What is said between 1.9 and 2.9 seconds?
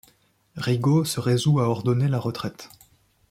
la retraite.